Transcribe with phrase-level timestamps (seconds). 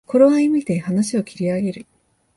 [0.07, 1.85] 頃合いをみて話を切り上げる